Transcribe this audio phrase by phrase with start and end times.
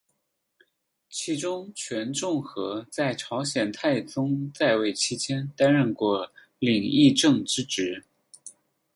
[1.11, 8.03] 其中权仲和在朝鲜太宗在位期间担任过领议政之职。